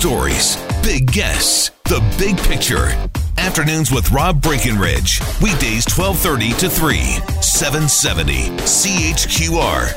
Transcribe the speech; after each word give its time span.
Stories, 0.00 0.56
big 0.82 1.12
guests, 1.12 1.72
the 1.84 2.00
big 2.18 2.38
picture. 2.38 2.86
Afternoons 3.36 3.92
with 3.92 4.10
Rob 4.10 4.40
Breckenridge. 4.40 5.20
Weekdays 5.42 5.84
1230 5.94 6.52
to 6.54 6.70
3, 6.70 6.98
770 7.42 8.48
CHQR. 8.64 9.90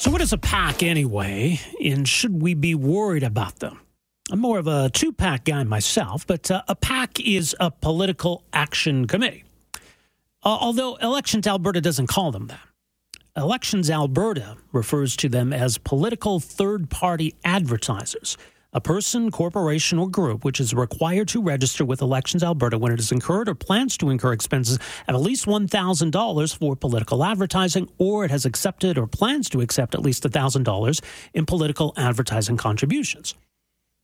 So, 0.00 0.08
what 0.12 0.20
is 0.20 0.32
a 0.32 0.38
PAC 0.38 0.84
anyway, 0.84 1.58
and 1.84 2.08
should 2.08 2.40
we 2.40 2.54
be 2.54 2.76
worried 2.76 3.24
about 3.24 3.56
them? 3.56 3.80
I'm 4.30 4.38
more 4.38 4.60
of 4.60 4.68
a 4.68 4.88
two 4.88 5.12
pack 5.12 5.46
guy 5.46 5.64
myself, 5.64 6.24
but 6.28 6.48
uh, 6.48 6.62
a 6.68 6.76
PAC 6.76 7.18
is 7.18 7.56
a 7.58 7.72
political 7.72 8.44
action 8.52 9.08
committee. 9.08 9.42
Uh, 10.44 10.58
although 10.60 10.94
Elections 11.02 11.48
Alberta 11.48 11.80
doesn't 11.80 12.06
call 12.06 12.30
them 12.30 12.46
that. 12.46 12.60
Elections 13.36 13.90
Alberta 13.90 14.56
refers 14.70 15.16
to 15.16 15.28
them 15.28 15.52
as 15.52 15.76
political 15.76 16.38
third 16.38 16.88
party 16.88 17.34
advertisers, 17.44 18.36
a 18.72 18.80
person, 18.80 19.32
corporation, 19.32 19.98
or 19.98 20.08
group 20.08 20.44
which 20.44 20.60
is 20.60 20.72
required 20.72 21.26
to 21.26 21.42
register 21.42 21.84
with 21.84 22.00
Elections 22.00 22.44
Alberta 22.44 22.78
when 22.78 22.92
it 22.92 23.00
has 23.00 23.10
incurred 23.10 23.48
or 23.48 23.56
plans 23.56 23.96
to 23.96 24.10
incur 24.10 24.32
expenses 24.32 24.78
of 25.08 25.16
at 25.16 25.20
least 25.20 25.46
$1,000 25.46 26.56
for 26.56 26.76
political 26.76 27.24
advertising, 27.24 27.90
or 27.98 28.24
it 28.24 28.30
has 28.30 28.44
accepted 28.44 28.96
or 28.96 29.08
plans 29.08 29.48
to 29.48 29.60
accept 29.60 29.96
at 29.96 30.02
least 30.02 30.22
$1,000 30.22 31.00
in 31.34 31.44
political 31.44 31.92
advertising 31.96 32.56
contributions. 32.56 33.34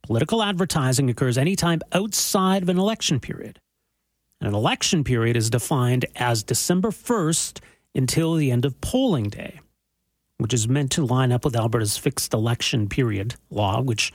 Political 0.03 0.43
advertising 0.43 1.09
occurs 1.09 1.39
anytime 1.39 1.81
outside 1.93 2.65
of 2.65 2.69
an 2.69 2.79
election 2.79 3.21
period. 3.21 3.61
And 4.41 4.49
An 4.49 4.55
election 4.57 5.05
period 5.05 5.37
is 5.37 5.51
defined 5.51 6.07
as 6.17 6.43
December 6.43 6.91
1st 6.91 7.61
until 7.95 8.35
the 8.35 8.51
end 8.51 8.65
of 8.65 8.81
polling 8.81 9.29
day, 9.29 9.61
which 10.39 10.55
is 10.55 10.69
meant 10.69 10.91
to 10.93 11.05
line 11.05 11.33
up 11.33 11.45
with 11.45 11.57
Alberta's 11.57 11.97
fixed 11.97 12.33
election 12.33 12.89
period 12.89 13.35
law, 13.51 13.81
which 13.81 14.13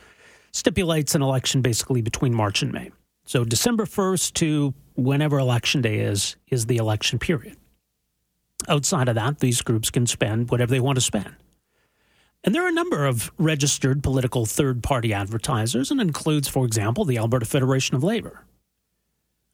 stipulates 0.52 1.16
an 1.16 1.22
election 1.22 1.62
basically 1.62 2.02
between 2.02 2.34
March 2.34 2.62
and 2.62 2.72
May. 2.72 2.92
So 3.26 3.44
December 3.44 3.86
1st 3.86 4.34
to 4.36 4.74
whenever 4.96 5.40
election 5.40 5.82
day 5.82 6.00
is, 6.00 6.36
is 6.48 6.66
the 6.68 6.78
election 6.78 7.20
period. 7.20 7.58
Outside 8.68 9.10
of 9.10 9.16
that, 9.16 9.40
these 9.40 9.62
groups 9.62 9.90
can 9.92 10.08
spend 10.08 10.50
whatever 10.50 10.72
they 10.72 10.80
want 10.80 10.96
to 10.96 11.02
spend. 11.02 11.36
And 12.44 12.54
there 12.54 12.64
are 12.64 12.70
a 12.70 12.74
number 12.74 13.06
of 13.06 13.32
registered 13.38 14.04
political 14.04 14.46
third 14.46 14.84
party 14.84 15.14
advertisers, 15.14 15.90
and 15.90 16.00
includes, 16.00 16.48
for 16.48 16.66
example, 16.66 17.04
the 17.04 17.18
Alberta 17.18 17.46
Federation 17.46 17.96
of 17.96 18.04
Labor, 18.04 18.46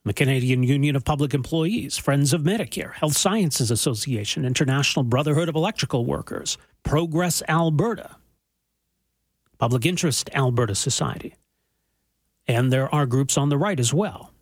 the 0.03 0.13
Canadian 0.13 0.63
Union 0.63 0.95
of 0.95 1.05
Public 1.05 1.33
Employees, 1.33 1.97
Friends 1.97 2.33
of 2.33 2.41
Medicare, 2.41 2.94
Health 2.94 3.16
Sciences 3.16 3.69
Association, 3.69 4.45
International 4.45 5.03
Brotherhood 5.03 5.47
of 5.47 5.55
Electrical 5.55 6.05
Workers, 6.05 6.58
Progress 6.83 7.43
Alberta, 7.47 8.16
Public 9.59 9.85
Interest 9.85 10.27
Alberta 10.33 10.73
Society. 10.73 11.35
And 12.47 12.73
there 12.73 12.93
are 12.93 13.05
groups 13.05 13.38
on 13.38 13.49
the 13.49 13.58
right 13.58 13.80
as 13.80 13.93
well. 13.93 14.33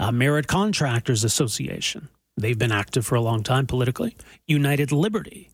Uh, 0.00 0.10
Merit 0.10 0.48
Contractors 0.48 1.22
Association, 1.22 2.08
they've 2.36 2.58
been 2.58 2.72
active 2.72 3.06
for 3.06 3.14
a 3.14 3.20
long 3.20 3.44
time 3.44 3.66
politically. 3.66 4.16
United 4.48 4.90
Liberty. 4.90 5.50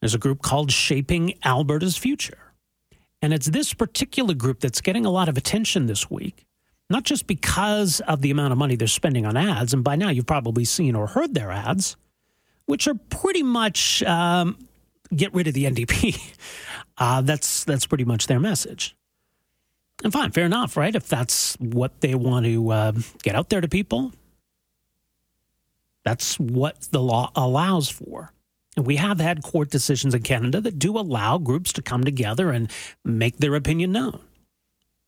There's 0.00 0.14
a 0.14 0.18
group 0.18 0.42
called 0.42 0.70
Shaping 0.70 1.34
Alberta's 1.44 1.96
Future. 1.96 2.52
And 3.20 3.32
it's 3.32 3.46
this 3.46 3.74
particular 3.74 4.34
group 4.34 4.60
that's 4.60 4.80
getting 4.80 5.06
a 5.06 5.10
lot 5.10 5.28
of 5.28 5.36
attention 5.36 5.86
this 5.86 6.10
week 6.10 6.46
not 6.92 7.04
just 7.04 7.26
because 7.26 8.00
of 8.00 8.20
the 8.20 8.30
amount 8.30 8.52
of 8.52 8.58
money 8.58 8.76
they're 8.76 8.86
spending 8.86 9.26
on 9.26 9.36
ads, 9.36 9.74
and 9.74 9.82
by 9.82 9.96
now 9.96 10.10
you've 10.10 10.26
probably 10.26 10.64
seen 10.64 10.94
or 10.94 11.08
heard 11.08 11.34
their 11.34 11.50
ads, 11.50 11.96
which 12.66 12.86
are 12.86 12.94
pretty 13.10 13.42
much 13.42 14.02
um, 14.04 14.56
get 15.14 15.34
rid 15.34 15.48
of 15.48 15.54
the 15.54 15.64
NDP. 15.64 16.20
Uh, 16.98 17.22
that's 17.22 17.64
that's 17.64 17.86
pretty 17.86 18.04
much 18.04 18.26
their 18.26 18.38
message. 18.38 18.94
And 20.04 20.12
fine, 20.12 20.30
fair 20.30 20.44
enough, 20.44 20.76
right? 20.76 20.94
If 20.94 21.08
that's 21.08 21.54
what 21.58 22.00
they 22.02 22.14
want 22.14 22.44
to 22.44 22.70
uh, 22.70 22.92
get 23.22 23.34
out 23.34 23.48
there 23.48 23.62
to 23.62 23.66
people, 23.66 24.12
that's 26.04 26.38
what 26.38 26.82
the 26.90 27.00
law 27.00 27.32
allows 27.34 27.88
for. 27.88 28.32
And 28.76 28.86
we 28.86 28.96
have 28.96 29.20
had 29.20 29.42
court 29.42 29.70
decisions 29.70 30.14
in 30.14 30.22
Canada 30.22 30.60
that 30.60 30.78
do 30.78 30.98
allow 30.98 31.38
groups 31.38 31.72
to 31.74 31.82
come 31.82 32.04
together 32.04 32.50
and 32.50 32.70
make 33.04 33.38
their 33.38 33.54
opinion 33.54 33.92
known. 33.92 34.20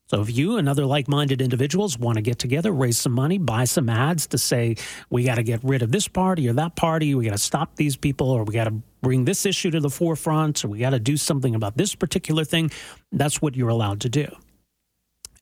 So 0.07 0.21
if 0.21 0.35
you 0.35 0.57
and 0.57 0.69
other 0.69 0.85
like-minded 0.85 1.41
individuals 1.41 1.97
want 1.97 2.17
to 2.17 2.21
get 2.21 2.37
together, 2.37 2.71
raise 2.71 2.97
some 2.97 3.11
money, 3.11 3.39
buy 3.39 3.65
some 3.65 3.89
ads 3.89 4.27
to 4.27 4.37
say 4.37 4.75
we 5.09 5.23
got 5.23 5.35
to 5.35 5.43
get 5.43 5.63
rid 5.63 5.81
of 5.81 5.91
this 5.91 6.07
party 6.07 6.47
or 6.47 6.53
that 6.53 6.75
party, 6.75 7.15
we 7.15 7.25
got 7.25 7.31
to 7.31 7.39
stop 7.39 7.75
these 7.75 7.95
people, 7.95 8.29
or 8.29 8.43
we 8.43 8.53
got 8.53 8.65
to 8.65 8.75
bring 9.01 9.25
this 9.25 9.47
issue 9.47 9.71
to 9.71 9.79
the 9.79 9.89
forefront, 9.89 10.63
or 10.63 10.67
we 10.67 10.79
got 10.79 10.91
to 10.91 10.99
do 10.99 11.17
something 11.17 11.55
about 11.55 11.75
this 11.75 11.95
particular 11.95 12.43
thing, 12.43 12.69
that's 13.11 13.41
what 13.41 13.55
you're 13.55 13.69
allowed 13.69 14.01
to 14.01 14.09
do. 14.09 14.27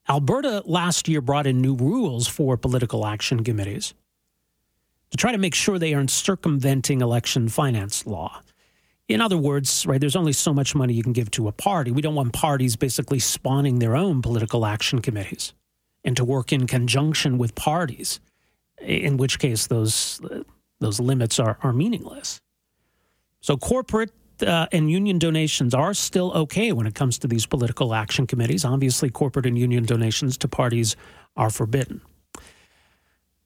Alberta 0.08 0.64
last 0.66 1.10
year 1.10 1.20
brought 1.20 1.48
in 1.48 1.62
new 1.62 1.76
rules 1.76 2.28
for 2.28 2.56
political 2.56 3.06
action 3.06 3.44
committees 3.44 3.94
to 5.12 5.18
try 5.18 5.34
to 5.34 5.38
make 5.38 5.56
sure 5.56 5.78
they 5.78 5.94
aren't 5.94 6.10
circumventing 6.10 7.02
election 7.02 7.50
finance 7.50 8.06
law. 8.06 8.42
In 9.14 9.22
other 9.22 9.38
words, 9.38 9.86
right, 9.86 10.02
there's 10.02 10.16
only 10.16 10.34
so 10.34 10.56
much 10.56 10.74
money 10.74 10.96
you 10.96 11.04
can 11.04 11.14
give 11.14 11.30
to 11.32 11.48
a 11.48 11.52
party. 11.52 11.92
We 11.92 12.02
don't 12.02 12.16
want 12.16 12.34
parties 12.34 12.76
basically 12.76 13.20
spawning 13.20 13.78
their 13.78 13.96
own 13.96 14.24
political 14.24 14.66
action 14.66 15.04
committees 15.04 15.54
and 16.04 16.18
to 16.18 16.26
work 16.26 16.52
in 16.52 16.66
conjunction 16.66 17.38
with 17.38 17.54
parties, 17.54 18.20
in 18.82 19.18
which 19.18 19.38
case 19.38 19.68
those 19.68 20.20
those 20.80 21.00
limits 21.00 21.40
are, 21.40 21.60
are 21.62 21.72
meaningless. 21.72 22.42
So 23.42 23.56
corporate 23.56 24.12
uh, 24.42 24.66
and 24.72 24.90
union 24.90 25.20
donations 25.20 25.76
are 25.76 25.94
still 25.94 26.32
okay 26.34 26.72
when 26.72 26.88
it 26.88 26.96
comes 26.96 27.20
to 27.20 27.28
these 27.28 27.46
political 27.46 27.94
action 27.94 28.26
committees. 28.26 28.66
Obviously, 28.66 29.12
corporate 29.12 29.46
and 29.46 29.60
union 29.60 29.86
donations 29.86 30.40
to 30.40 30.48
parties 30.48 30.96
are 31.38 31.52
forbidden. 31.52 32.02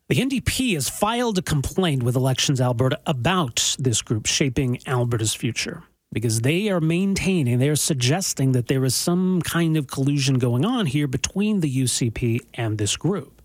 The 0.10 0.16
NDP 0.16 0.76
has 0.76 0.88
filed 0.88 1.38
a 1.38 1.42
complaint 1.42 2.02
with 2.02 2.16
Elections 2.16 2.62
Alberta 2.62 2.98
about 3.06 3.76
this 3.78 4.02
group 4.02 4.26
shaping 4.26 4.80
Alberta's 4.88 5.34
future 5.34 5.84
because 6.14 6.40
they 6.40 6.70
are 6.70 6.80
maintaining, 6.80 7.60
they 7.60 7.68
are 7.68 7.76
suggesting 7.76 8.54
that 8.54 8.70
there 8.70 8.86
is 8.86 8.96
some 8.96 9.42
kind 9.42 9.76
of 9.76 9.88
collusion 9.88 10.40
going 10.40 10.64
on 10.64 10.86
here 10.86 11.08
between 11.08 11.60
the 11.60 11.84
UCP 11.84 12.40
and 12.54 12.78
this 12.78 12.96
group. 12.96 13.42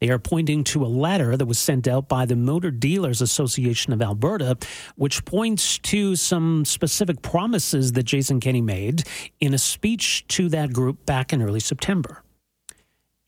They 0.00 0.10
are 0.10 0.18
pointing 0.18 0.64
to 0.64 0.84
a 0.84 0.90
letter 0.90 1.36
that 1.36 1.46
was 1.46 1.60
sent 1.60 1.86
out 1.86 2.08
by 2.08 2.26
the 2.26 2.34
Motor 2.34 2.72
Dealers 2.72 3.22
Association 3.22 3.92
of 3.92 4.02
Alberta, 4.02 4.58
which 4.96 5.24
points 5.24 5.78
to 5.78 6.16
some 6.16 6.64
specific 6.64 7.22
promises 7.22 7.92
that 7.92 8.02
Jason 8.02 8.40
Kenney 8.40 8.62
made 8.62 9.04
in 9.38 9.54
a 9.54 9.58
speech 9.58 10.26
to 10.26 10.48
that 10.48 10.72
group 10.72 11.06
back 11.06 11.32
in 11.32 11.40
early 11.40 11.60
September. 11.60 12.24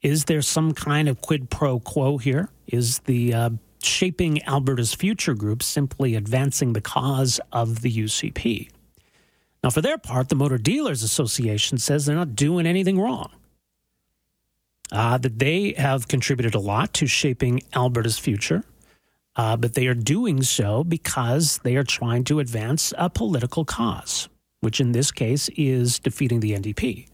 Is 0.02 0.24
there 0.24 0.40
some 0.40 0.72
kind 0.72 1.08
of 1.08 1.20
quid 1.20 1.50
pro 1.50 1.78
quo 1.78 2.16
here? 2.16 2.48
Is 2.66 3.00
the 3.00 3.34
uh, 3.34 3.50
Shaping 3.82 4.42
Alberta's 4.44 4.94
Future 4.94 5.34
group 5.34 5.62
simply 5.62 6.14
advancing 6.14 6.72
the 6.72 6.80
cause 6.80 7.38
of 7.52 7.82
the 7.82 7.92
UCP? 7.92 8.70
Now, 9.62 9.68
for 9.68 9.82
their 9.82 9.98
part, 9.98 10.30
the 10.30 10.36
Motor 10.36 10.56
Dealers 10.56 11.02
Association 11.02 11.76
says 11.76 12.06
they're 12.06 12.16
not 12.16 12.34
doing 12.34 12.66
anything 12.66 12.98
wrong. 12.98 13.30
Uh, 14.90 15.18
that 15.18 15.38
they 15.38 15.74
have 15.76 16.08
contributed 16.08 16.54
a 16.54 16.58
lot 16.58 16.92
to 16.94 17.06
shaping 17.06 17.62
Alberta's 17.74 18.18
future, 18.18 18.64
uh, 19.36 19.56
but 19.56 19.74
they 19.74 19.86
are 19.86 19.94
doing 19.94 20.42
so 20.42 20.82
because 20.82 21.58
they 21.58 21.76
are 21.76 21.84
trying 21.84 22.24
to 22.24 22.40
advance 22.40 22.92
a 22.98 23.08
political 23.08 23.64
cause, 23.64 24.28
which 24.60 24.80
in 24.80 24.90
this 24.90 25.12
case 25.12 25.48
is 25.56 26.00
defeating 26.00 26.40
the 26.40 26.52
NDP. 26.52 27.09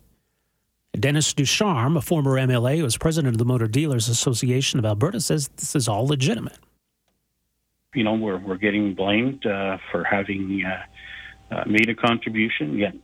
Dennis 1.01 1.33
Ducharme, 1.35 1.97
a 1.97 2.01
former 2.01 2.33
MLA 2.33 2.79
who 2.79 2.85
was 2.85 2.97
president 2.97 3.35
of 3.35 3.39
the 3.39 3.45
Motor 3.45 3.69
Dealers 3.69 4.09
Association 4.09 4.79
of 4.79 4.85
Alberta, 4.85 5.21
says 5.21 5.49
this 5.49 5.75
is 5.75 5.89
all 5.89 6.07
legitimate. 6.07 6.59
You 7.95 8.05
know, 8.05 8.15
we're, 8.15 8.39
we're 8.39 8.57
getting 8.57 8.95
blamed 8.95 9.47
uh, 9.47 9.79
for 9.91 10.05
having 10.05 10.63
uh, 10.65 11.55
uh, 11.55 11.65
made 11.67 11.89
a 11.89 11.95
contribution. 11.95 12.77
Yet, 12.77 12.95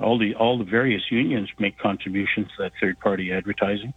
all 0.00 0.18
the 0.18 0.34
all 0.34 0.58
the 0.58 0.64
various 0.64 1.02
unions 1.10 1.48
make 1.58 1.78
contributions 1.78 2.46
to 2.56 2.64
that 2.64 2.72
third 2.80 2.98
party 3.00 3.32
advertising. 3.32 3.92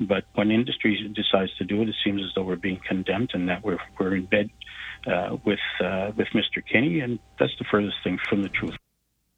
But 0.00 0.24
when 0.34 0.50
industry 0.50 1.10
decides 1.14 1.54
to 1.56 1.64
do 1.64 1.82
it, 1.82 1.88
it 1.88 1.94
seems 2.04 2.22
as 2.22 2.28
though 2.34 2.42
we're 2.42 2.56
being 2.56 2.80
condemned 2.86 3.30
and 3.34 3.48
that 3.48 3.64
we're 3.64 3.78
we're 3.98 4.16
in 4.16 4.26
bed 4.26 4.50
uh, 5.06 5.36
with 5.44 5.60
uh, 5.82 6.12
with 6.16 6.28
Mr. 6.28 6.62
Kenney, 6.70 7.00
and 7.00 7.18
that's 7.38 7.52
the 7.58 7.64
furthest 7.70 7.96
thing 8.02 8.18
from 8.28 8.42
the 8.42 8.48
truth. 8.48 8.76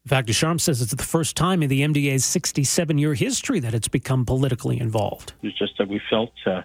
In 0.05 0.09
fact, 0.09 0.27
Ducharme 0.27 0.59
says 0.59 0.81
it's 0.81 0.95
the 0.95 1.03
first 1.03 1.35
time 1.35 1.61
in 1.61 1.69
the 1.69 1.81
MDA's 1.81 2.23
67 2.25 2.97
year 2.97 3.13
history 3.13 3.59
that 3.59 3.73
it's 3.73 3.89
become 3.89 4.25
politically 4.25 4.79
involved. 4.79 5.33
It's 5.43 5.57
just 5.57 5.77
that 5.77 5.89
we 5.89 5.99
felt, 6.09 6.31
uh, 6.45 6.61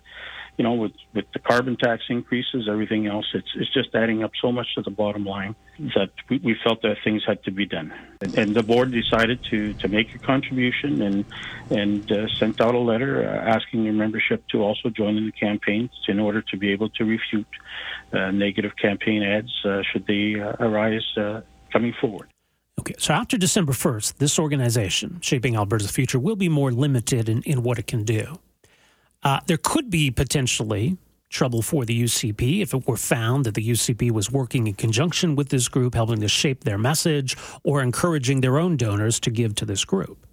you 0.57 0.63
know, 0.63 0.75
with, 0.75 0.93
with 1.15 1.25
the 1.33 1.41
carbon 1.41 1.77
tax 1.77 2.05
increases, 2.09 2.69
everything 2.71 3.09
else, 3.09 3.27
it's, 3.35 3.49
it's 3.57 3.73
just 3.75 3.93
adding 3.93 4.23
up 4.23 4.31
so 4.41 4.53
much 4.53 4.69
to 4.77 4.83
the 4.83 4.91
bottom 4.91 5.25
line 5.25 5.57
that 5.97 6.11
we, 6.31 6.39
we 6.39 6.57
felt 6.63 6.81
that 6.83 6.97
things 7.03 7.23
had 7.27 7.43
to 7.43 7.51
be 7.51 7.67
done. 7.67 7.93
And, 8.21 8.39
and, 8.39 8.55
the 8.55 8.63
board 8.63 8.93
decided 8.93 9.43
to, 9.51 9.75
to 9.75 9.89
make 9.89 10.15
a 10.15 10.19
contribution 10.19 11.03
and, 11.03 11.25
and 11.71 12.13
uh, 12.13 12.29
sent 12.39 12.61
out 12.61 12.77
a 12.77 12.79
letter 12.79 13.29
uh, 13.29 13.51
asking 13.51 13.83
their 13.83 13.93
membership 13.93 14.47
to 14.53 14.63
also 14.63 14.91
join 14.91 15.17
in 15.17 15.27
the 15.27 15.33
campaigns 15.33 15.91
in 16.07 16.21
order 16.21 16.41
to 16.41 16.57
be 16.57 16.71
able 16.71 16.89
to 16.91 17.05
refute 17.05 17.49
uh, 18.13 18.31
negative 18.31 18.77
campaign 18.81 19.25
ads 19.25 19.53
uh, 19.65 19.83
should 19.93 20.07
they 20.07 20.41
uh, 20.41 20.53
arise 20.61 21.03
coming 21.73 21.93
forward. 22.01 22.29
Okay, 22.79 22.95
so 22.99 23.15
after 23.15 23.39
December 23.39 23.73
1st, 23.73 24.19
this 24.19 24.39
organization, 24.39 25.19
Shaping 25.21 25.57
Alberta's 25.57 25.91
Future, 25.91 26.19
will 26.19 26.37
be 26.37 26.49
more 26.49 26.73
limited 26.73 27.29
in, 27.29 27.43
in 27.43 27.63
what 27.63 27.79
it 27.79 27.87
can 27.87 28.05
do. 28.05 28.39
Uh, 29.23 29.41
there 29.47 29.57
could 29.57 29.91
be 29.91 30.11
potentially 30.11 30.99
trouble 31.31 31.63
for 31.63 31.85
the 31.85 32.03
UCP 32.03 32.63
if 32.63 32.75
it 32.75 32.87
were 32.87 32.97
found 32.97 33.45
that 33.45 33.55
the 33.55 33.69
UCP 33.69 34.11
was 34.11 34.31
working 34.31 34.67
in 34.67 34.75
conjunction 34.75 35.35
with 35.35 35.49
this 35.49 35.69
group, 35.69 35.95
helping 35.95 36.21
to 36.21 36.29
shape 36.29 36.65
their 36.65 36.79
message 36.79 37.37
or 37.63 37.81
encouraging 37.83 38.41
their 38.41 38.59
own 38.59 38.77
donors 38.77 39.19
to 39.21 39.31
give 39.31 39.55
to 39.57 39.65
this 39.65 39.85
group. 39.85 40.27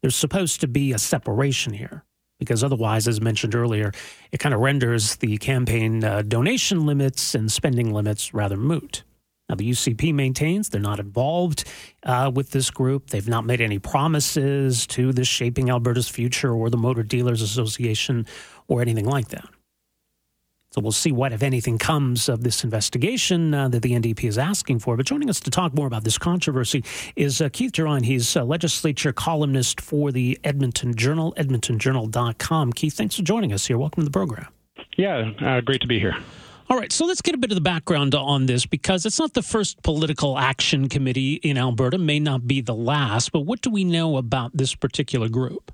There's 0.00 0.14
supposed 0.14 0.60
to 0.60 0.68
be 0.68 0.92
a 0.92 0.98
separation 0.98 1.72
here 1.72 2.04
because 2.38 2.62
otherwise, 2.62 3.08
as 3.08 3.20
mentioned 3.20 3.54
earlier, 3.54 3.92
it 4.30 4.38
kind 4.38 4.54
of 4.54 4.60
renders 4.60 5.16
the 5.16 5.38
campaign 5.38 6.04
uh, 6.04 6.22
donation 6.22 6.84
limits 6.84 7.34
and 7.34 7.50
spending 7.50 7.92
limits 7.92 8.34
rather 8.34 8.56
moot. 8.56 9.02
Now, 9.48 9.56
the 9.56 9.70
UCP 9.70 10.14
maintains 10.14 10.70
they're 10.70 10.80
not 10.80 11.00
involved 11.00 11.64
uh, 12.02 12.30
with 12.34 12.50
this 12.50 12.70
group. 12.70 13.10
They've 13.10 13.28
not 13.28 13.44
made 13.44 13.60
any 13.60 13.78
promises 13.78 14.86
to 14.88 15.12
this 15.12 15.28
Shaping 15.28 15.68
Alberta's 15.68 16.08
Future 16.08 16.52
or 16.52 16.70
the 16.70 16.78
Motor 16.78 17.02
Dealers 17.02 17.42
Association 17.42 18.26
or 18.68 18.80
anything 18.80 19.04
like 19.04 19.28
that. 19.28 19.44
So 20.74 20.80
we'll 20.80 20.90
see 20.90 21.12
what, 21.12 21.32
if 21.32 21.44
anything, 21.44 21.78
comes 21.78 22.28
of 22.28 22.42
this 22.42 22.64
investigation 22.64 23.54
uh, 23.54 23.68
that 23.68 23.82
the 23.82 23.92
NDP 23.92 24.24
is 24.24 24.38
asking 24.38 24.80
for. 24.80 24.96
But 24.96 25.06
joining 25.06 25.30
us 25.30 25.38
to 25.40 25.50
talk 25.50 25.72
more 25.72 25.86
about 25.86 26.02
this 26.02 26.18
controversy 26.18 26.82
is 27.14 27.40
uh, 27.40 27.48
Keith 27.50 27.70
Gerein. 27.70 28.04
He's 28.04 28.34
a 28.34 28.42
legislature 28.42 29.12
columnist 29.12 29.80
for 29.80 30.10
the 30.10 30.36
Edmonton 30.42 30.96
Journal, 30.96 31.32
edmontonjournal.com. 31.36 32.72
Keith, 32.72 32.94
thanks 32.94 33.14
for 33.14 33.22
joining 33.22 33.52
us 33.52 33.66
here. 33.66 33.78
Welcome 33.78 34.00
to 34.00 34.04
the 34.06 34.10
program. 34.10 34.48
Yeah, 34.96 35.30
uh, 35.40 35.60
great 35.60 35.80
to 35.82 35.86
be 35.86 36.00
here. 36.00 36.16
All 36.70 36.78
right, 36.78 36.90
so 36.90 37.04
let's 37.04 37.20
get 37.20 37.34
a 37.34 37.38
bit 37.38 37.50
of 37.50 37.56
the 37.56 37.60
background 37.60 38.14
on 38.14 38.46
this 38.46 38.64
because 38.64 39.04
it's 39.04 39.18
not 39.18 39.34
the 39.34 39.42
first 39.42 39.82
political 39.82 40.38
action 40.38 40.88
committee 40.88 41.34
in 41.34 41.58
Alberta, 41.58 41.98
may 41.98 42.18
not 42.18 42.46
be 42.46 42.62
the 42.62 42.74
last, 42.74 43.32
but 43.32 43.40
what 43.40 43.60
do 43.60 43.68
we 43.68 43.84
know 43.84 44.16
about 44.16 44.56
this 44.56 44.74
particular 44.74 45.28
group? 45.28 45.70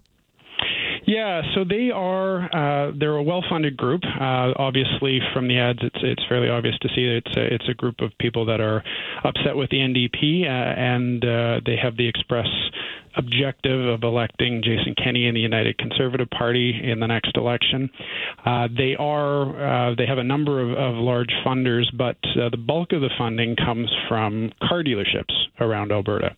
Yeah, 1.11 1.43
so 1.57 1.65
they 1.65 1.91
are 1.91 2.45
uh, 2.55 2.93
they're 2.97 3.17
a 3.17 3.23
well-funded 3.23 3.77
group. 3.77 4.03
Uh, 4.05 4.55
obviously, 4.55 5.19
from 5.35 5.49
the 5.49 5.59
ads, 5.59 5.81
it's 5.83 5.99
it's 6.05 6.23
fairly 6.29 6.49
obvious 6.49 6.79
to 6.83 6.89
see 6.95 7.05
that 7.05 7.23
it's 7.27 7.37
a, 7.37 7.55
it's 7.55 7.69
a 7.69 7.75
group 7.75 7.97
of 7.99 8.13
people 8.21 8.47
that 8.47 8.61
are 8.61 8.85
upset 9.25 9.57
with 9.57 9.71
the 9.71 9.79
NDP, 9.79 10.45
uh, 10.45 10.47
and 10.47 11.25
uh, 11.25 11.61
they 11.67 11.75
have 11.83 11.97
the 11.97 12.07
express 12.07 12.47
objective 13.17 13.89
of 13.89 14.05
electing 14.05 14.63
Jason 14.63 14.95
Kenney 15.03 15.27
in 15.27 15.35
the 15.35 15.41
United 15.41 15.79
Conservative 15.79 16.31
Party 16.31 16.79
in 16.81 17.01
the 17.01 17.07
next 17.07 17.37
election. 17.37 17.91
Uh, 18.47 18.69
they 18.77 18.95
are 18.97 19.91
uh, 19.91 19.95
they 19.97 20.07
have 20.07 20.19
a 20.19 20.25
number 20.25 20.61
of, 20.63 20.71
of 20.71 20.95
large 20.95 21.33
funders, 21.45 21.87
but 21.99 22.19
uh, 22.41 22.49
the 22.51 22.57
bulk 22.57 22.93
of 22.93 23.01
the 23.01 23.11
funding 23.19 23.57
comes 23.57 23.91
from 24.09 24.53
car 24.69 24.85
dealerships 24.85 25.35
around 25.59 25.91
Alberta, 25.91 26.37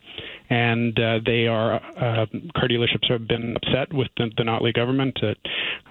and 0.50 0.98
uh, 0.98 1.18
they 1.24 1.46
are 1.46 1.74
uh, 1.74 2.26
car 2.54 2.68
dealerships 2.68 3.10
have 3.10 3.26
been 3.26 3.56
upset 3.56 3.92
with 3.92 4.08
the, 4.16 4.30
the 4.36 4.42
Notley 4.42 4.74
government 4.74 5.18
at 5.22 5.38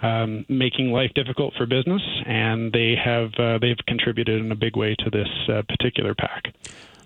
um, 0.01 0.45
making 0.49 0.91
life 0.91 1.11
difficult 1.15 1.53
for 1.57 1.65
business, 1.65 2.01
and 2.25 2.71
they 2.71 2.95
have 2.95 3.31
uh, 3.37 3.57
they've 3.59 3.77
contributed 3.87 4.41
in 4.41 4.51
a 4.51 4.55
big 4.55 4.75
way 4.75 4.95
to 4.99 5.09
this 5.09 5.29
particular 5.67 6.15
PAC. 6.15 6.53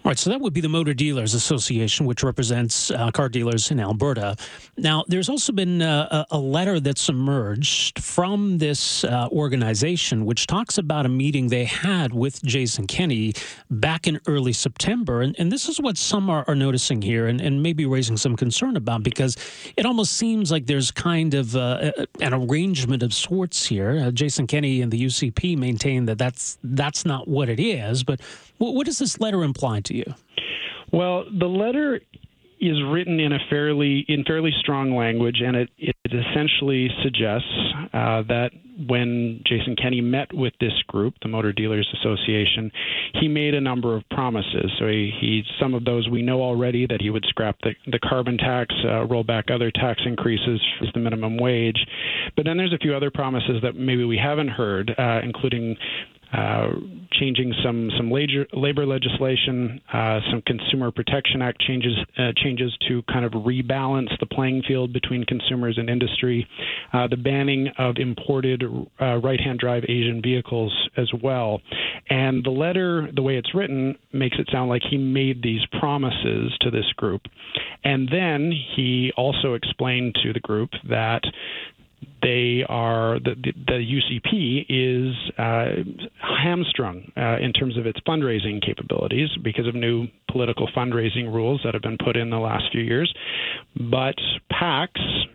All 0.05 0.11
right, 0.11 0.19
so 0.19 0.29
that 0.29 0.39
would 0.39 0.53
be 0.53 0.61
the 0.61 0.69
Motor 0.69 0.93
Dealers 0.93 1.33
Association, 1.33 2.05
which 2.05 2.21
represents 2.21 2.91
uh, 2.91 3.09
car 3.09 3.27
dealers 3.27 3.71
in 3.71 3.79
Alberta. 3.79 4.35
Now, 4.77 5.03
there's 5.07 5.29
also 5.29 5.51
been 5.51 5.81
uh, 5.81 6.25
a 6.29 6.37
letter 6.37 6.79
that's 6.79 7.09
emerged 7.09 7.97
from 7.97 8.59
this 8.59 9.03
uh, 9.03 9.27
organization, 9.31 10.23
which 10.25 10.45
talks 10.45 10.77
about 10.77 11.07
a 11.07 11.09
meeting 11.09 11.47
they 11.47 11.65
had 11.65 12.13
with 12.13 12.39
Jason 12.43 12.85
Kenney 12.85 13.33
back 13.71 14.05
in 14.05 14.21
early 14.27 14.53
September. 14.53 15.23
And, 15.23 15.35
and 15.39 15.51
this 15.51 15.67
is 15.67 15.81
what 15.81 15.97
some 15.97 16.29
are, 16.29 16.45
are 16.47 16.53
noticing 16.53 17.01
here 17.01 17.25
and, 17.25 17.41
and, 17.41 17.63
maybe 17.63 17.87
raising 17.87 18.15
some 18.15 18.35
concern 18.35 18.77
about 18.77 19.01
because 19.01 19.35
it 19.75 19.87
almost 19.87 20.17
seems 20.17 20.51
like 20.51 20.67
there's 20.67 20.91
kind 20.91 21.33
of 21.33 21.55
uh, 21.55 21.91
an 22.21 22.31
arrangement 22.31 23.01
of 23.01 23.11
sorts 23.11 23.65
here. 23.65 23.97
Uh, 23.97 24.11
Jason 24.11 24.45
Kenney 24.45 24.83
and 24.83 24.91
the 24.91 25.03
UCP 25.03 25.57
maintain 25.57 26.05
that 26.05 26.19
that's, 26.19 26.59
that's 26.63 27.05
not 27.05 27.27
what 27.27 27.49
it 27.49 27.59
is. 27.59 28.03
But 28.03 28.21
what, 28.59 28.75
what 28.75 28.85
does 28.85 28.99
this 28.99 29.19
letter 29.19 29.43
imply 29.43 29.79
to 29.81 29.94
you? 29.95 30.13
Well, 30.91 31.25
the 31.25 31.47
letter 31.47 31.99
is 32.59 32.77
written 32.89 33.19
in 33.19 33.33
a 33.33 33.39
fairly 33.49 34.05
in 34.07 34.23
fairly 34.23 34.51
strong 34.59 34.95
language, 34.95 35.41
and 35.45 35.55
it, 35.55 35.69
it 35.77 35.95
essentially 36.05 36.89
suggests 37.03 37.51
uh, 37.93 38.23
that 38.27 38.51
when 38.87 39.41
Jason 39.45 39.75
Kenney 39.75 40.01
met 40.01 40.33
with 40.33 40.53
this 40.59 40.73
group, 40.87 41.13
the 41.21 41.27
Motor 41.27 41.53
Dealers 41.53 41.87
Association, 42.01 42.71
he 43.13 43.27
made 43.27 43.53
a 43.53 43.61
number 43.61 43.95
of 43.95 44.07
promises. 44.09 44.71
So 44.79 44.87
he, 44.87 45.11
he 45.19 45.43
some 45.59 45.73
of 45.73 45.85
those 45.85 46.09
we 46.09 46.21
know 46.21 46.41
already 46.41 46.85
that 46.87 47.01
he 47.01 47.09
would 47.09 47.25
scrap 47.27 47.57
the, 47.63 47.73
the 47.87 47.99
carbon 47.99 48.37
tax, 48.37 48.73
uh, 48.85 49.05
roll 49.05 49.23
back 49.23 49.45
other 49.49 49.71
tax 49.71 50.01
increases 50.05 50.61
for 50.79 50.87
the 50.93 50.99
minimum 50.99 51.37
wage. 51.37 51.85
But 52.35 52.45
then 52.45 52.57
there's 52.57 52.73
a 52.73 52.77
few 52.77 52.93
other 52.93 53.11
promises 53.11 53.61
that 53.63 53.75
maybe 53.75 54.03
we 54.03 54.17
haven't 54.17 54.49
heard, 54.49 54.93
uh, 54.97 55.19
including 55.23 55.77
uh, 56.33 56.67
changing 57.13 57.53
some 57.63 57.89
some 57.97 58.11
labor, 58.11 58.45
labor 58.53 58.85
legislation, 58.85 59.81
uh, 59.93 60.19
some 60.29 60.41
Consumer 60.45 60.91
Protection 60.91 61.41
Act 61.41 61.61
changes 61.61 61.93
uh, 62.17 62.31
changes 62.43 62.75
to 62.87 63.01
kind 63.03 63.25
of 63.25 63.31
rebalance 63.33 64.09
the 64.19 64.25
playing 64.25 64.63
field 64.67 64.93
between 64.93 65.23
consumers 65.25 65.77
and 65.77 65.89
industry, 65.89 66.47
uh, 66.93 67.07
the 67.07 67.17
banning 67.17 67.69
of 67.77 67.95
imported 67.97 68.63
uh, 68.63 69.17
right-hand 69.17 69.59
drive 69.59 69.83
Asian 69.87 70.21
vehicles 70.21 70.73
as 70.97 71.09
well. 71.21 71.61
And 72.09 72.43
the 72.43 72.51
letter, 72.51 73.09
the 73.13 73.21
way 73.21 73.37
it's 73.37 73.53
written, 73.53 73.95
makes 74.13 74.37
it 74.39 74.47
sound 74.51 74.69
like 74.69 74.81
he 74.89 74.97
made 74.97 75.41
these 75.41 75.61
promises 75.79 76.55
to 76.61 76.71
this 76.71 76.91
group, 76.95 77.21
and 77.83 78.09
then 78.11 78.51
he 78.75 79.11
also 79.15 79.53
explained 79.53 80.15
to 80.23 80.33
the 80.33 80.39
group 80.39 80.71
that 80.89 81.21
they 82.21 82.65
are 82.67 83.19
the, 83.19 83.35
the, 83.67 83.79
UCP 83.83 84.65
is 84.67 85.15
uh, 85.37 85.83
hamstrung 86.43 87.11
uh, 87.15 87.37
in 87.39 87.53
terms 87.53 87.77
of 87.77 87.85
its 87.85 87.99
fundraising 88.07 88.65
capabilities 88.65 89.29
because 89.43 89.67
of 89.67 89.75
new 89.75 90.07
political 90.31 90.67
fundraising 90.75 91.31
rules 91.31 91.61
that 91.63 91.73
have 91.73 91.83
been 91.83 91.97
put 92.03 92.17
in 92.17 92.29
the 92.29 92.37
last 92.37 92.65
few 92.71 92.81
years. 92.81 93.13
But 93.75 94.15
PACs 94.51 95.25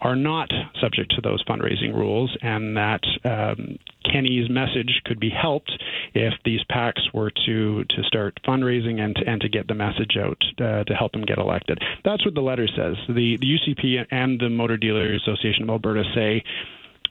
are 0.00 0.16
not 0.16 0.50
subject 0.80 1.14
to 1.14 1.20
those 1.20 1.42
fundraising 1.44 1.94
rules, 1.94 2.36
and 2.42 2.76
that 2.76 3.02
um, 3.24 3.78
Kenney's 4.10 4.48
message 4.48 5.00
could 5.04 5.20
be 5.20 5.30
helped 5.30 5.72
if 6.14 6.34
these 6.44 6.60
PACs 6.70 7.12
were 7.12 7.30
to 7.46 7.84
to 7.84 8.02
start 8.04 8.38
fundraising 8.46 9.00
and 9.00 9.14
to, 9.16 9.26
and 9.26 9.40
to 9.40 9.48
get 9.48 9.68
the 9.68 9.74
message 9.74 10.16
out 10.16 10.42
uh, 10.60 10.84
to 10.84 10.94
help 10.94 11.14
him 11.14 11.22
get 11.22 11.38
elected. 11.38 11.78
That's 12.04 12.24
what 12.24 12.34
the 12.34 12.40
letter 12.40 12.66
says. 12.66 12.96
The 13.08 13.36
the 13.36 13.58
UCP 13.58 14.06
and 14.10 14.40
the 14.40 14.48
Motor 14.48 14.76
Dealer 14.76 15.14
Association 15.14 15.64
of 15.64 15.70
Alberta 15.70 16.04
say 16.14 16.42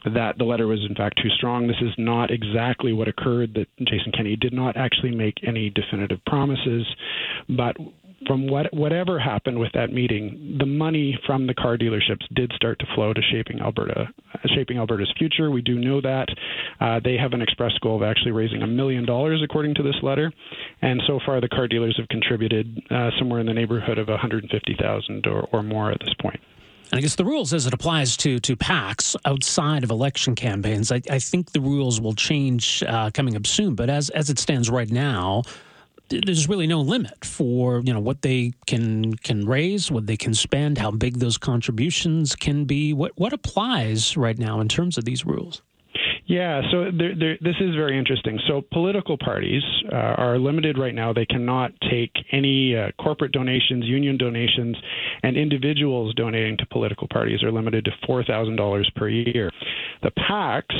that 0.05 0.37
the 0.37 0.45
letter 0.45 0.67
was 0.67 0.85
in 0.87 0.95
fact 0.95 1.21
too 1.21 1.29
strong. 1.29 1.67
This 1.67 1.81
is 1.81 1.93
not 1.97 2.31
exactly 2.31 2.93
what 2.93 3.07
occurred. 3.07 3.53
That 3.55 3.67
Jason 3.85 4.11
Kenney 4.11 4.35
did 4.35 4.53
not 4.53 4.77
actually 4.77 5.11
make 5.11 5.35
any 5.45 5.69
definitive 5.69 6.23
promises, 6.25 6.85
but 7.49 7.75
from 8.27 8.47
what, 8.47 8.73
whatever 8.73 9.19
happened 9.19 9.59
with 9.59 9.71
that 9.73 9.91
meeting, 9.91 10.57
the 10.59 10.65
money 10.65 11.17
from 11.25 11.47
the 11.47 11.53
car 11.53 11.77
dealerships 11.77 12.25
did 12.33 12.51
start 12.53 12.79
to 12.79 12.85
flow 12.95 13.13
to 13.13 13.21
shaping 13.31 13.59
Alberta, 13.59 14.07
shaping 14.55 14.77
Alberta's 14.77 15.11
future. 15.17 15.51
We 15.51 15.61
do 15.61 15.79
know 15.79 16.01
that 16.01 16.27
uh, 16.79 16.99
they 17.03 17.17
have 17.17 17.33
an 17.33 17.41
express 17.41 17.71
goal 17.81 17.97
of 17.97 18.03
actually 18.03 18.31
raising 18.31 18.61
a 18.61 18.67
million 18.67 19.05
dollars, 19.05 19.41
according 19.43 19.75
to 19.75 19.83
this 19.83 19.95
letter, 20.01 20.31
and 20.81 21.01
so 21.07 21.19
far 21.25 21.41
the 21.41 21.49
car 21.49 21.67
dealers 21.67 21.95
have 21.97 22.07
contributed 22.09 22.81
uh, 22.89 23.09
somewhere 23.17 23.39
in 23.39 23.45
the 23.45 23.53
neighborhood 23.53 23.97
of 23.97 24.07
150,000 24.07 25.27
or, 25.27 25.47
or 25.51 25.63
more 25.63 25.91
at 25.91 25.99
this 25.99 26.13
point. 26.21 26.39
And 26.91 26.97
I 26.97 27.01
guess 27.01 27.15
the 27.15 27.25
rules, 27.25 27.53
as 27.53 27.67
it 27.67 27.73
applies 27.73 28.17
to 28.17 28.39
to 28.39 28.55
PACs 28.55 29.15
outside 29.25 29.83
of 29.83 29.91
election 29.91 30.33
campaigns, 30.33 30.91
I, 30.91 31.01
I 31.09 31.19
think 31.19 31.51
the 31.51 31.61
rules 31.61 32.01
will 32.01 32.15
change 32.15 32.83
uh, 32.87 33.11
coming 33.13 33.35
up 33.35 33.45
soon. 33.45 33.75
But 33.75 33.91
as 33.91 34.09
as 34.09 34.31
it 34.31 34.39
stands 34.39 34.71
right 34.71 34.89
now, 34.89 35.43
there's 36.09 36.49
really 36.49 36.67
no 36.67 36.81
limit 36.81 37.23
for 37.23 37.81
you 37.81 37.93
know 37.93 37.99
what 37.99 38.21
they 38.21 38.53
can 38.65 39.13
can 39.15 39.45
raise, 39.45 39.91
what 39.91 40.07
they 40.07 40.17
can 40.17 40.33
spend, 40.33 40.77
how 40.77 40.91
big 40.91 41.19
those 41.19 41.37
contributions 41.37 42.35
can 42.35 42.65
be. 42.65 42.93
What 42.93 43.11
what 43.15 43.33
applies 43.33 44.17
right 44.17 44.37
now 44.37 44.59
in 44.59 44.67
terms 44.67 44.97
of 44.97 45.05
these 45.05 45.25
rules? 45.25 45.61
Yeah, 46.29 46.61
so 46.71 46.91
this 46.91 47.55
is 47.59 47.73
very 47.73 47.97
interesting. 47.97 48.39
So 48.47 48.61
political 48.71 49.17
parties 49.17 49.63
uh, 49.91 49.95
are 49.95 50.37
limited 50.37 50.77
right 50.77 50.93
now. 50.93 51.11
They 51.11 51.25
cannot 51.25 51.71
take 51.89 52.11
any 52.31 52.75
uh, 52.77 52.91
corporate 53.03 53.31
donations, 53.31 53.85
union 53.85 54.15
donations, 54.15 54.77
and 55.23 55.35
individuals 55.35 56.13
donating 56.13 56.57
to 56.57 56.67
political 56.67 57.07
parties 57.07 57.41
are 57.41 57.51
limited 57.51 57.85
to 57.85 57.91
$4,000 58.07 58.95
per 58.95 59.09
year. 59.09 59.49
The 60.03 60.11
PACs 60.11 60.75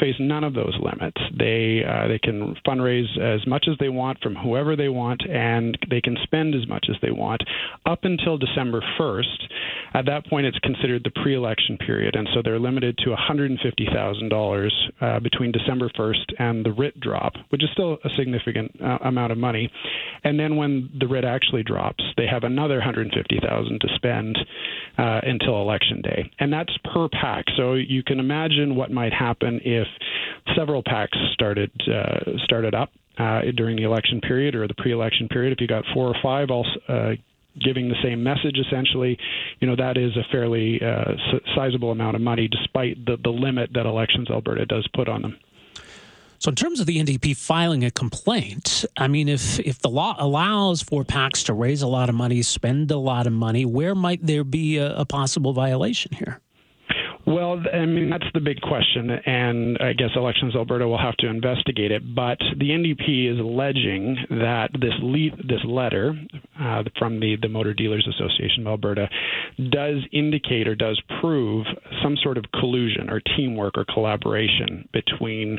face 0.00 0.14
none 0.20 0.44
of 0.44 0.54
those 0.54 0.74
limits. 0.80 1.20
They 1.36 1.82
uh, 1.84 2.06
they 2.06 2.18
can 2.18 2.54
fundraise 2.66 3.18
as 3.18 3.46
much 3.46 3.66
as 3.68 3.76
they 3.78 3.88
want 3.88 4.20
from 4.20 4.34
whoever 4.34 4.76
they 4.76 4.88
want, 4.88 5.22
and 5.28 5.76
they 5.90 6.00
can 6.00 6.16
spend 6.22 6.54
as 6.54 6.66
much 6.68 6.86
as 6.88 6.96
they 7.02 7.10
want 7.10 7.42
up 7.86 8.00
until 8.04 8.38
December 8.38 8.82
1st. 9.00 9.48
At 9.94 10.06
that 10.06 10.26
point, 10.26 10.46
it's 10.46 10.58
considered 10.60 11.02
the 11.04 11.22
pre-election 11.22 11.78
period, 11.78 12.16
and 12.16 12.28
so 12.34 12.42
they're 12.42 12.58
limited 12.58 12.98
to 12.98 13.10
$150,000 13.10 14.70
uh, 15.00 15.20
between 15.20 15.52
December 15.52 15.90
1st 15.98 16.34
and 16.38 16.64
the 16.64 16.72
writ 16.72 16.98
drop, 17.00 17.34
which 17.50 17.62
is 17.62 17.68
still 17.72 17.98
a 18.04 18.08
significant 18.16 18.72
uh, 18.82 18.98
amount 19.04 19.32
of 19.32 19.38
money. 19.38 19.70
And 20.24 20.38
then 20.38 20.56
when 20.56 20.90
the 20.98 21.06
writ 21.06 21.24
actually 21.24 21.62
drops, 21.62 22.02
they 22.16 22.26
have 22.26 22.44
another 22.44 22.76
150,000 22.76 23.80
to 23.80 23.88
spend 23.94 24.38
uh, 24.98 25.20
until 25.22 25.60
election 25.60 26.02
day, 26.02 26.30
and 26.38 26.52
that's 26.52 26.72
per 26.92 27.08
PAC. 27.08 27.44
So 27.56 27.74
you 27.74 28.02
can 28.02 28.20
imagine 28.20 28.76
what 28.76 28.90
might 28.90 29.12
happen 29.12 29.60
if 29.64 29.86
several 30.56 30.82
PACs 30.82 31.32
started 31.34 31.70
uh, 31.88 32.38
started 32.44 32.74
up. 32.74 32.90
Uh, 33.18 33.40
during 33.56 33.76
the 33.76 33.82
election 33.82 34.20
period 34.20 34.54
or 34.54 34.68
the 34.68 34.74
pre-election 34.74 35.26
period, 35.28 35.50
if 35.50 35.58
you 35.58 35.66
got 35.66 35.82
four 35.94 36.06
or 36.06 36.14
five 36.22 36.50
all 36.50 36.66
uh, 36.86 37.12
giving 37.60 37.88
the 37.88 37.96
same 38.02 38.22
message 38.22 38.58
essentially, 38.58 39.18
you 39.60 39.66
know, 39.66 39.76
that 39.76 39.96
is 39.96 40.16
a 40.16 40.24
fairly 40.30 40.80
uh, 40.82 41.12
sizable 41.54 41.90
amount 41.90 42.16
of 42.16 42.22
money 42.22 42.48
despite 42.48 43.04
the, 43.06 43.16
the 43.22 43.30
limit 43.30 43.70
that 43.74 43.86
Elections 43.86 44.30
Alberta 44.30 44.66
does 44.66 44.88
put 44.94 45.08
on 45.08 45.22
them. 45.22 45.38
So, 46.38 46.50
in 46.50 46.54
terms 46.54 46.80
of 46.80 46.86
the 46.86 46.98
NDP 46.98 47.36
filing 47.36 47.82
a 47.82 47.90
complaint, 47.90 48.84
I 48.98 49.08
mean, 49.08 49.28
if 49.28 49.58
if 49.60 49.78
the 49.78 49.88
law 49.88 50.16
allows 50.18 50.82
for 50.82 51.02
PACs 51.02 51.44
to 51.46 51.54
raise 51.54 51.80
a 51.80 51.86
lot 51.86 52.08
of 52.10 52.14
money, 52.14 52.42
spend 52.42 52.90
a 52.90 52.98
lot 52.98 53.26
of 53.26 53.32
money, 53.32 53.64
where 53.64 53.94
might 53.94 54.24
there 54.24 54.44
be 54.44 54.76
a, 54.76 54.96
a 54.96 55.04
possible 55.06 55.54
violation 55.54 56.12
here? 56.12 56.40
Well, 57.26 57.60
I 57.74 57.86
mean, 57.86 58.08
that's 58.08 58.26
the 58.34 58.40
big 58.40 58.60
question, 58.60 59.10
and 59.10 59.78
I 59.78 59.94
guess 59.94 60.10
Elections 60.14 60.54
Alberta 60.54 60.86
will 60.86 60.98
have 60.98 61.16
to 61.16 61.26
investigate 61.26 61.90
it. 61.90 62.14
But 62.14 62.38
the 62.56 62.70
NDP 62.70 63.32
is 63.32 63.40
alleging 63.40 64.16
that 64.30 64.70
this 64.74 64.92
this 65.48 65.60
letter 65.66 66.14
uh, 66.60 66.84
from 66.98 67.18
the, 67.18 67.36
the 67.42 67.48
Motor 67.48 67.74
Dealers 67.74 68.08
Association 68.08 68.60
of 68.60 68.68
Alberta 68.68 69.08
does 69.70 70.02
indicate 70.12 70.68
or 70.68 70.76
does 70.76 71.02
prove 71.20 71.66
some 72.00 72.16
sort 72.22 72.38
of 72.38 72.44
collusion 72.60 73.10
or 73.10 73.20
teamwork 73.36 73.76
or 73.76 73.84
collaboration 73.92 74.88
between 74.92 75.58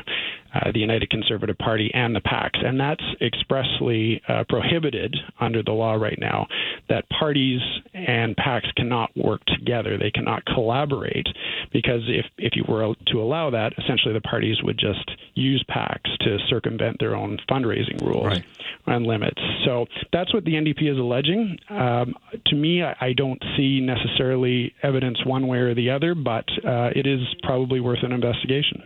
uh, 0.54 0.72
the 0.72 0.80
United 0.80 1.10
Conservative 1.10 1.58
Party 1.58 1.90
and 1.92 2.16
the 2.16 2.20
PACs. 2.20 2.64
And 2.64 2.80
that's 2.80 3.04
expressly 3.20 4.22
uh, 4.28 4.44
prohibited 4.48 5.14
under 5.38 5.62
the 5.62 5.72
law 5.72 5.94
right 5.94 6.18
now, 6.18 6.46
that 6.88 7.04
parties 7.10 7.60
and 7.92 8.34
PACs 8.36 8.74
cannot 8.74 9.10
work 9.16 9.42
together. 9.46 9.98
They 9.98 10.10
cannot 10.10 10.44
collaborate 10.46 11.26
because 11.72 12.02
if, 12.08 12.26
if 12.38 12.54
you 12.56 12.64
were 12.68 12.94
to 13.08 13.20
allow 13.20 13.50
that, 13.50 13.72
essentially 13.78 14.14
the 14.14 14.20
parties 14.20 14.56
would 14.62 14.78
just 14.78 15.10
use 15.34 15.64
PACs 15.70 16.16
to 16.20 16.38
circumvent 16.48 16.98
their 16.98 17.14
own 17.14 17.38
fundraising 17.50 18.00
rules 18.00 18.26
right. 18.26 18.44
and 18.86 19.06
limits. 19.06 19.40
So 19.64 19.86
that's 20.12 20.32
what 20.32 20.44
the 20.44 20.52
NDP 20.52 20.90
is 20.90 20.98
alleging. 20.98 21.58
Um, 21.68 22.14
to 22.46 22.56
me, 22.56 22.82
I, 22.82 22.96
I, 23.00 23.12
don't 23.12 23.42
see 23.56 23.80
necessarily 23.80 24.74
evidence 24.82 25.24
one 25.24 25.46
way 25.46 25.58
or 25.58 25.74
the 25.74 25.90
other, 25.90 26.14
but 26.14 26.44
uh, 26.64 26.90
it 26.94 27.06
is 27.06 27.20
probably 27.42 27.80
worth 27.80 28.02
an 28.02 28.12
investigation. 28.12 28.82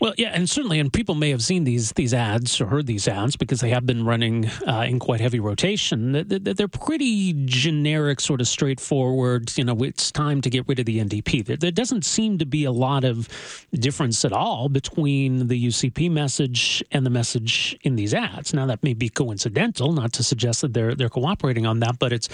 Well, 0.00 0.12
yeah, 0.18 0.30
and 0.34 0.48
certainly, 0.48 0.78
and 0.78 0.92
people 0.92 1.14
may 1.14 1.30
have 1.30 1.42
seen 1.42 1.64
these 1.64 1.92
these 1.92 2.12
ads 2.12 2.60
or 2.60 2.66
heard 2.66 2.86
these 2.86 3.08
ads 3.08 3.34
because 3.36 3.60
they 3.60 3.70
have 3.70 3.86
been 3.86 4.04
running 4.04 4.46
uh, 4.66 4.84
in 4.86 4.98
quite 4.98 5.20
heavy 5.20 5.40
rotation. 5.40 6.12
They're 6.28 6.68
pretty 6.68 7.32
generic, 7.46 8.20
sort 8.20 8.42
of 8.42 8.48
straightforward. 8.48 9.56
You 9.56 9.64
know, 9.64 9.76
it's 9.82 10.12
time 10.12 10.42
to 10.42 10.50
get 10.50 10.68
rid 10.68 10.78
of 10.78 10.86
the 10.86 10.98
NDP. 10.98 11.46
There, 11.46 11.56
there 11.56 11.70
doesn't 11.70 12.04
seem 12.04 12.36
to 12.38 12.46
be 12.46 12.64
a 12.64 12.72
lot 12.72 13.04
of 13.04 13.28
difference 13.72 14.24
at 14.24 14.32
all 14.32 14.68
between 14.68 15.48
the 15.48 15.66
UCP 15.66 16.10
message 16.10 16.84
and 16.92 17.06
the 17.06 17.10
message 17.10 17.74
in 17.82 17.96
these 17.96 18.12
ads. 18.12 18.52
Now, 18.52 18.66
that 18.66 18.82
may 18.82 18.92
be 18.92 19.08
coincidental, 19.08 19.92
not 19.92 20.12
to 20.14 20.22
suggest 20.22 20.60
that 20.60 20.74
they're 20.74 20.94
they're 20.94 21.08
cooperating 21.08 21.64
on 21.64 21.80
that, 21.80 21.98
but 21.98 22.12
it's 22.12 22.28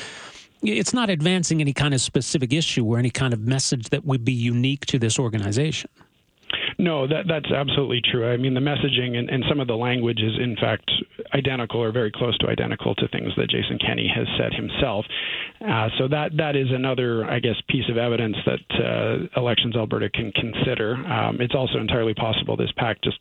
it's 0.63 0.93
not 0.93 1.11
advancing 1.11 1.61
any 1.61 1.73
kind 1.73 1.95
of 1.95 2.01
specific 2.01 2.53
issue 2.53 2.85
or 2.85 2.99
any 2.99 3.11
kind 3.11 3.33
of 3.33 3.41
message 3.41 3.91
that 3.91 4.05
would 4.05 4.25
be 4.25 4.33
unique 4.33 4.87
to 4.87 4.99
this 4.99 5.19
organization. 5.19 5.91
No, 6.83 7.07
that 7.07 7.27
that's 7.29 7.47
absolutely 7.53 8.03
true. 8.03 8.29
I 8.29 8.37
mean, 8.37 8.55
the 8.55 8.61
messaging 8.61 9.17
and, 9.17 9.31
and 9.31 9.45
some 9.49 9.61
of 9.61 9.69
the 9.69 9.77
language 9.77 10.19
is, 10.19 10.35
in 10.43 10.57
fact, 10.57 10.91
identical 11.33 11.81
or 11.81 11.93
very 11.93 12.11
close 12.11 12.37
to 12.39 12.49
identical 12.49 12.97
to 12.97 13.07
things 13.09 13.31
that 13.37 13.49
Jason 13.49 13.79
Kenney 13.79 14.11
has 14.13 14.27
said 14.37 14.53
himself. 14.53 15.07
Uh, 15.63 15.89
so 15.97 16.09
that 16.09 16.37
that 16.39 16.57
is 16.57 16.67
another, 16.73 17.25
I 17.25 17.39
guess, 17.39 17.55
piece 17.69 17.89
of 17.89 17.99
evidence 17.99 18.35
that 18.47 18.67
uh, 18.83 19.41
Elections 19.41 19.77
Alberta 19.77 20.11
can 20.11 20.33
consider. 20.33 20.97
Um, 20.97 21.41
it's 21.41 21.55
also 21.55 21.79
entirely 21.79 22.15
possible 22.15 22.57
this 22.57 22.73
PAC 22.77 23.01
just 23.05 23.19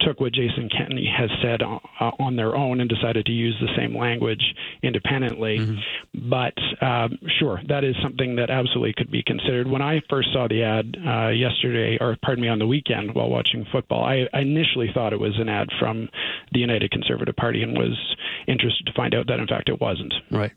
took 0.00 0.18
what 0.18 0.32
Jason 0.32 0.68
Kenney 0.68 1.06
has 1.16 1.30
said 1.40 1.62
on, 1.62 1.80
uh, 2.00 2.10
on 2.18 2.34
their 2.34 2.56
own 2.56 2.80
and 2.80 2.90
decided 2.90 3.26
to 3.26 3.32
use 3.32 3.56
the 3.60 3.70
same 3.76 3.96
language 3.96 4.42
independently. 4.82 5.58
Mm-hmm. 5.60 6.30
But 6.30 6.54
um, 6.80 7.18
sure, 7.38 7.60
that 7.68 7.84
is 7.84 7.94
something 8.02 8.36
that 8.36 8.50
absolutely 8.50 8.94
could 8.94 9.10
be 9.10 9.22
considered. 9.22 9.68
When 9.68 9.82
I 9.82 10.00
first 10.08 10.32
saw 10.32 10.48
the 10.48 10.62
ad 10.62 10.96
uh, 10.96 11.28
yesterday, 11.28 11.98
or 12.00 12.16
pardon 12.22 12.42
me, 12.42 12.48
on 12.48 12.58
the 12.58 12.66
weekend 12.66 13.14
while 13.14 13.28
watching 13.28 13.66
football, 13.72 14.04
I, 14.04 14.28
I 14.32 14.40
initially 14.40 14.90
thought 14.92 15.12
it 15.12 15.20
was 15.20 15.38
an 15.38 15.48
ad 15.48 15.68
from 15.78 16.08
the 16.52 16.60
United 16.60 16.90
Conservative 16.90 17.36
Party 17.36 17.62
and 17.62 17.76
was 17.76 18.16
interested 18.46 18.86
to 18.86 18.92
find 18.92 19.14
out 19.14 19.26
that 19.28 19.40
in 19.40 19.46
fact 19.46 19.68
it 19.68 19.80
wasn't. 19.80 20.14
Right. 20.30 20.52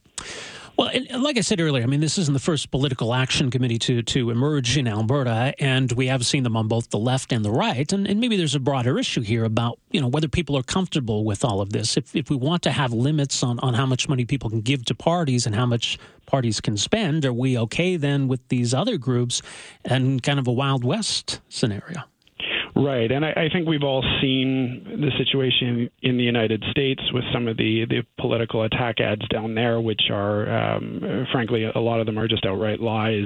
Well, 0.77 0.91
like 1.17 1.39
I 1.39 1.41
said 1.41 1.59
earlier, 1.59 1.81
I 1.81 1.87
mean, 1.87 2.01
this 2.01 2.19
isn't 2.19 2.33
the 2.35 2.39
first 2.39 2.69
political 2.69 3.15
action 3.15 3.49
committee 3.49 3.79
to 3.79 4.03
to 4.03 4.29
emerge 4.29 4.77
in 4.77 4.87
Alberta, 4.87 5.55
and 5.57 5.91
we 5.93 6.05
have 6.05 6.23
seen 6.23 6.43
them 6.43 6.55
on 6.55 6.67
both 6.67 6.91
the 6.91 6.99
left 6.99 7.31
and 7.31 7.43
the 7.43 7.49
right. 7.49 7.91
And, 7.91 8.07
and 8.07 8.19
maybe 8.19 8.37
there's 8.37 8.53
a 8.53 8.59
broader 8.59 8.99
issue 8.99 9.21
here 9.21 9.43
about 9.43 9.79
you 9.89 9.99
know 9.99 10.07
whether 10.07 10.27
people 10.27 10.55
are 10.55 10.61
comfortable 10.61 11.25
with 11.25 11.43
all 11.43 11.61
of 11.61 11.71
this. 11.71 11.97
If 11.97 12.15
if 12.15 12.29
we 12.29 12.35
want 12.35 12.61
to 12.63 12.71
have 12.71 12.93
limits 12.93 13.41
on 13.41 13.59
on 13.61 13.73
how 13.73 13.87
much 13.87 14.07
money 14.07 14.23
people 14.23 14.51
can 14.51 14.61
give 14.61 14.85
to 14.85 14.93
parties 14.93 15.47
and 15.47 15.55
how 15.55 15.65
much 15.65 15.97
parties 16.27 16.61
can 16.61 16.77
spend, 16.77 17.25
are 17.25 17.33
we 17.33 17.57
okay 17.57 17.97
then 17.97 18.27
with 18.27 18.47
these 18.49 18.71
other 18.71 18.99
groups 18.99 19.41
and 19.83 20.21
kind 20.21 20.37
of 20.37 20.47
a 20.47 20.51
Wild 20.51 20.83
West 20.83 21.41
scenario? 21.49 22.03
Right, 22.79 23.11
and 23.11 23.25
I, 23.25 23.31
I, 23.31 23.49
think 23.51 23.67
we've 23.67 23.83
all 23.83 24.03
seen 24.21 24.83
the 25.01 25.09
situation 25.17 25.89
in 26.03 26.17
the 26.17 26.23
United 26.23 26.63
States 26.69 27.01
with 27.11 27.23
some 27.33 27.47
of 27.47 27.57
the, 27.57 27.85
the 27.89 28.03
political 28.19 28.63
attack 28.63 28.99
ads 28.99 29.27
down 29.29 29.55
there, 29.55 29.81
which 29.81 30.03
are, 30.11 30.75
um, 30.75 31.25
frankly, 31.31 31.63
a 31.63 31.79
lot 31.79 31.99
of 31.99 32.05
them 32.05 32.19
are 32.19 32.27
just 32.27 32.45
outright 32.45 32.79
lies. 32.79 33.25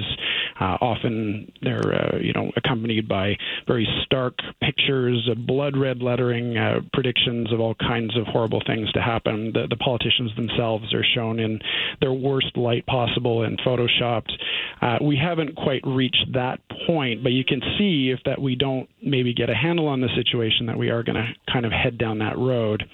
Uh, 0.58 0.78
often 0.80 1.52
they're, 1.60 2.14
uh, 2.14 2.18
you 2.18 2.32
know, 2.32 2.50
accompanied 2.56 3.06
by 3.06 3.36
very 3.66 3.86
stark 4.04 4.38
pictures, 4.62 5.28
of 5.30 5.46
blood 5.46 5.76
red 5.76 6.02
lettering, 6.02 6.56
uh, 6.56 6.80
predictions 6.94 7.52
of 7.52 7.60
all 7.60 7.74
kinds 7.74 8.16
of 8.16 8.24
horrible 8.26 8.62
things 8.66 8.90
to 8.92 9.02
happen. 9.02 9.52
The, 9.52 9.66
the 9.68 9.76
politicians 9.76 10.34
themselves 10.34 10.94
are 10.94 11.04
shown 11.14 11.38
in 11.38 11.60
their 12.00 12.12
worst 12.12 12.56
light 12.56 12.86
possible 12.86 13.42
and 13.42 13.60
photoshopped. 13.60 14.32
Uh, 14.80 14.96
we 15.02 15.18
haven't 15.22 15.56
quite 15.56 15.82
reached 15.84 16.26
that 16.32 16.60
point, 16.86 17.22
but 17.22 17.32
you 17.32 17.44
can 17.44 17.60
see 17.78 18.10
if 18.10 18.20
that 18.24 18.40
we 18.40 18.56
don't 18.56 18.88
maybe 19.02 19.34
get 19.34 19.50
a 19.50 19.54
handle 19.54 19.88
on 19.88 20.00
the 20.00 20.08
situation 20.14 20.66
that 20.66 20.78
we 20.78 20.90
are 20.90 21.02
going 21.02 21.16
to 21.16 21.52
kind 21.52 21.66
of 21.66 21.72
head 21.72 21.98
down 21.98 22.18
that 22.18 22.38
road. 22.38 22.84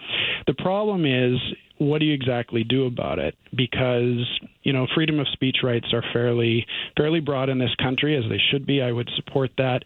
The 0.46 0.54
problem 0.54 1.04
is 1.04 1.38
what 1.78 1.98
do 2.00 2.06
you 2.06 2.14
exactly 2.14 2.64
do 2.64 2.86
about 2.86 3.18
it? 3.18 3.36
Because 3.54 4.26
you 4.62 4.72
know, 4.72 4.86
freedom 4.94 5.18
of 5.18 5.26
speech 5.32 5.58
rights 5.62 5.86
are 5.92 6.04
fairly 6.12 6.66
fairly 6.96 7.20
broad 7.20 7.48
in 7.48 7.58
this 7.58 7.74
country, 7.82 8.16
as 8.16 8.24
they 8.28 8.40
should 8.50 8.66
be. 8.66 8.82
I 8.82 8.92
would 8.92 9.08
support 9.16 9.50
that. 9.56 9.82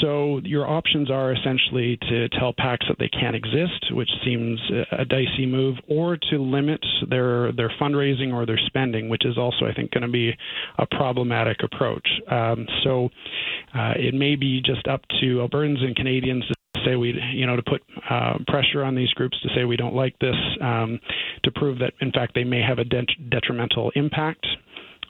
So 0.00 0.40
your 0.44 0.66
options 0.68 1.10
are 1.10 1.32
essentially 1.32 1.98
to 2.08 2.28
tell 2.30 2.52
PACs 2.52 2.88
that 2.88 2.98
they 2.98 3.08
can't 3.08 3.36
exist, 3.36 3.92
which 3.92 4.08
seems 4.24 4.60
a 4.92 5.04
dicey 5.04 5.46
move, 5.46 5.76
or 5.88 6.16
to 6.30 6.38
limit 6.38 6.84
their 7.08 7.52
their 7.52 7.70
fundraising 7.80 8.32
or 8.32 8.46
their 8.46 8.60
spending, 8.66 9.08
which 9.08 9.24
is 9.24 9.38
also 9.38 9.66
I 9.66 9.74
think 9.74 9.90
going 9.90 10.02
to 10.02 10.08
be 10.08 10.32
a 10.78 10.86
problematic 10.86 11.58
approach. 11.62 12.06
Um, 12.30 12.66
so 12.82 13.10
uh, 13.74 13.94
it 13.96 14.14
may 14.14 14.36
be 14.36 14.60
just 14.60 14.86
up 14.88 15.02
to 15.20 15.46
Albertans 15.46 15.82
and 15.82 15.94
Canadians 15.96 16.44
to 16.48 16.54
say 16.84 16.96
we, 16.96 17.14
you 17.32 17.46
know, 17.46 17.56
to 17.56 17.62
put 17.62 17.82
uh, 18.10 18.38
pressure 18.46 18.84
on 18.84 18.94
these 18.94 19.10
groups 19.10 19.40
to 19.42 19.48
say 19.54 19.64
we 19.64 19.76
don't 19.76 19.94
like 19.94 20.18
this, 20.18 20.36
um, 20.60 20.98
to 21.44 21.50
prove 21.52 21.78
that 21.78 21.92
in 22.00 22.12
fact 22.12 22.34
they 22.34 22.44
may 22.44 22.60
have 22.60 22.78
a 22.78 22.84
detrimental 22.84 23.90
impact 23.94 24.46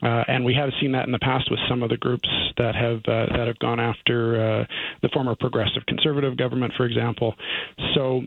uh, 0.05 0.25
and 0.29 0.45
we 0.45 0.55
have 0.55 0.71
seen 0.81 0.93
that 0.93 1.07
in 1.07 1.13
the 1.13 1.19
past 1.19 1.51
with 1.51 1.61
some 1.69 1.83
of 1.83 1.89
the 1.89 1.97
groups 1.97 2.29
that 2.59 2.75
have 2.75 2.99
uh, 3.09 3.27
that 3.37 3.47
have 3.47 3.59
gone 3.59 3.81
after 3.81 4.61
uh, 4.61 4.65
the 5.03 5.09
former 5.09 5.35
progressive 5.35 5.85
conservative 5.87 6.37
government, 6.37 6.73
for 6.77 6.85
example. 6.85 7.35
So 7.95 8.23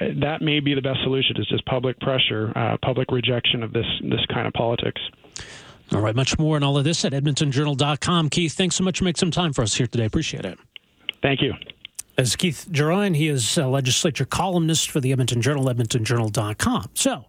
uh, 0.00 0.06
that 0.20 0.42
may 0.42 0.60
be 0.60 0.74
the 0.74 0.82
best 0.82 1.00
solution 1.04 1.36
is 1.38 1.46
just 1.46 1.64
public 1.66 1.98
pressure, 2.00 2.52
uh, 2.56 2.76
public 2.82 3.10
rejection 3.12 3.62
of 3.62 3.72
this 3.72 3.86
this 4.02 4.24
kind 4.32 4.46
of 4.46 4.52
politics. 4.52 5.00
All 5.92 6.00
right, 6.00 6.16
much 6.16 6.38
more 6.38 6.56
and 6.56 6.64
all 6.64 6.76
of 6.76 6.84
this 6.84 7.04
at 7.04 7.12
edmontonjournal.com. 7.12 8.30
Keith, 8.30 8.54
thanks 8.54 8.76
so 8.76 8.84
much 8.84 8.98
for 8.98 9.04
making 9.04 9.18
some 9.18 9.30
time 9.30 9.52
for 9.52 9.62
us 9.62 9.74
here 9.74 9.86
today. 9.86 10.06
Appreciate 10.06 10.44
it. 10.44 10.58
Thank 11.22 11.42
you. 11.42 11.54
As 12.18 12.34
Keith 12.36 12.66
Gerein, 12.70 13.16
he 13.16 13.28
is 13.28 13.56
a 13.56 13.66
legislature 13.66 14.24
columnist 14.24 14.90
for 14.90 15.00
the 15.00 15.12
Edmonton 15.12 15.40
Journal, 15.40 15.64
edmontonjournal.com. 15.66 16.90
So, 16.94 17.26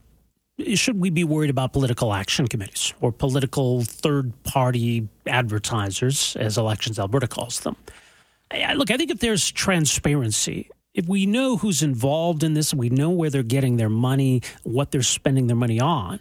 should 0.76 1.00
we 1.00 1.10
be 1.10 1.24
worried 1.24 1.50
about 1.50 1.74
political 1.74 2.14
action 2.14 2.48
committees 2.48 2.94
or 3.02 3.12
political 3.12 3.84
third 3.84 4.32
party 4.44 5.08
advertisers, 5.28 6.36
as 6.38 6.58
Elections 6.58 7.00
Alberta 7.00 7.28
calls 7.28 7.62
them? 7.62 7.76
Look, 8.76 8.92
I 8.92 8.98
think 8.98 9.12
if 9.12 9.20
there's 9.20 9.52
transparency, 9.52 10.70
if 10.94 11.08
we 11.08 11.26
know 11.26 11.58
who's 11.58 11.82
involved 11.82 12.44
in 12.44 12.54
this, 12.54 12.74
we 12.74 12.90
know 12.90 13.10
where 13.10 13.30
they're 13.30 13.44
getting 13.44 13.78
their 13.78 13.90
money, 13.90 14.42
what 14.64 14.92
they're 14.92 15.02
spending 15.02 15.48
their 15.48 15.56
money 15.56 15.80
on, 15.80 16.20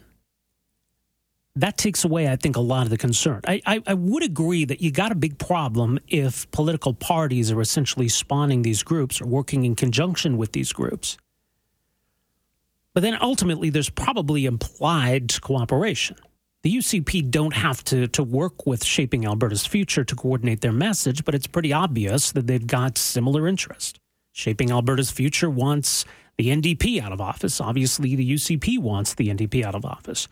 that 1.55 1.77
takes 1.77 2.03
away, 2.03 2.27
I 2.27 2.35
think, 2.35 2.55
a 2.55 2.61
lot 2.61 2.83
of 2.83 2.89
the 2.89 2.97
concern. 2.97 3.41
I, 3.47 3.61
I, 3.65 3.83
I, 3.85 3.93
would 3.93 4.23
agree 4.23 4.65
that 4.65 4.81
you 4.81 4.89
got 4.91 5.11
a 5.11 5.15
big 5.15 5.37
problem 5.37 5.99
if 6.07 6.49
political 6.49 6.95
parties 6.95 7.51
are 7.51 7.61
essentially 7.61 8.09
spawning 8.09 8.63
these 8.63 8.81
groups 8.81 9.21
or 9.21 9.27
working 9.27 9.63
in 9.63 9.75
conjunction 9.75 10.37
with 10.37 10.53
these 10.53 10.73
groups. 10.73 11.17
But 12.93 13.01
then 13.01 13.17
ultimately, 13.19 13.69
there's 13.69 13.89
probably 13.89 14.45
implied 14.45 15.41
cooperation. 15.41 16.17
The 16.61 16.77
UCP 16.77 17.29
don't 17.29 17.53
have 17.53 17.83
to, 17.85 18.07
to 18.07 18.23
work 18.23 18.65
with 18.65 18.85
Shaping 18.85 19.25
Alberta's 19.25 19.65
Future 19.65 20.05
to 20.05 20.15
coordinate 20.15 20.61
their 20.61 20.71
message, 20.71 21.25
but 21.25 21.35
it's 21.35 21.47
pretty 21.47 21.73
obvious 21.73 22.31
that 22.31 22.47
they've 22.47 22.65
got 22.65 22.97
similar 22.97 23.47
interest. 23.47 23.99
Shaping 24.31 24.71
Alberta's 24.71 25.11
Future 25.11 25.49
wants 25.49 26.05
the 26.37 26.47
NDP 26.47 27.01
out 27.01 27.11
of 27.11 27.19
office. 27.19 27.59
Obviously, 27.59 28.15
the 28.15 28.33
UCP 28.33 28.79
wants 28.79 29.13
the 29.13 29.27
NDP 29.27 29.63
out 29.63 29.75
of 29.75 29.85
office. 29.85 30.27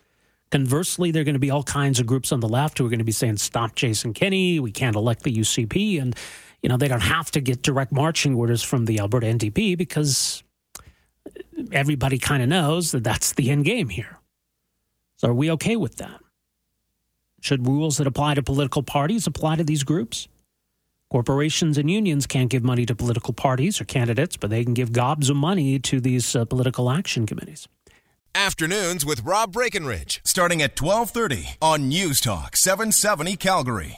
Conversely, 0.52 1.12
there 1.12 1.22
are 1.22 1.26
going 1.26 1.34
to 1.34 1.40
be 1.40 1.52
all 1.52 1.64
kinds 1.64 2.00
of 2.00 2.06
groups 2.06 2.32
on 2.32 2.40
the 2.40 2.50
left 2.50 2.78
who 2.78 2.86
are 2.86 2.90
going 2.90 3.00
to 3.00 3.06
be 3.06 3.12
saying, 3.12 3.38
stop 3.38 3.76
Jason 3.76 4.14
Kenney. 4.14 4.60
We 4.60 4.72
can't 4.72 4.96
elect 4.96 5.24
the 5.24 5.34
UCP. 5.34 6.02
And, 6.02 6.16
you 6.62 6.70
know, 6.70 6.78
they 6.78 6.88
don't 6.88 7.02
have 7.02 7.32
to 7.32 7.42
get 7.42 7.62
direct 7.62 7.92
marching 7.92 8.36
orders 8.36 8.62
from 8.62 8.86
the 8.86 9.00
Alberta 9.00 9.28
NDP 9.28 9.78
because 9.78 10.44
everybody 11.72 12.18
kind 12.18 12.44
of 12.44 12.50
knows 12.50 12.92
that 12.92 13.04
that's 13.04 13.34
the 13.34 13.50
end 13.50 13.66
game 13.66 13.90
here. 13.90 14.20
So 15.18 15.30
are 15.30 15.34
we 15.34 15.52
okay 15.52 15.76
with 15.76 15.98
that? 15.98 16.20
Should 17.42 17.68
rules 17.68 17.98
that 17.98 18.08
apply 18.08 18.36
to 18.36 18.44
political 18.44 18.84
parties 18.84 19.28
apply 19.28 19.56
to 19.58 19.64
these 19.64 19.84
groups? 19.84 20.28
Corporations 21.12 21.78
and 21.78 21.92
unions 21.92 22.26
can't 22.26 22.50
give 22.50 22.64
money 22.64 22.86
to 22.86 22.96
political 22.96 23.34
parties 23.34 23.82
or 23.82 23.86
candidates, 23.86 24.38
but 24.38 24.50
they 24.50 24.64
can 24.64 24.74
give 24.74 24.94
gobs 24.94 25.30
of 25.30 25.36
money 25.36 25.78
to 25.80 26.00
these 26.00 26.36
uh, 26.36 26.46
political 26.46 26.90
action 26.90 27.26
committees. 27.26 27.68
Afternoons 28.34 29.06
with 29.06 29.26
Rob 29.26 29.52
Breckenridge, 29.52 30.22
starting 30.24 30.62
at 30.62 30.80
1230 30.80 31.58
on 31.62 31.90
News 31.90 32.22
Talk 32.22 32.56
770 32.56 33.36
Calgary. 33.36 33.90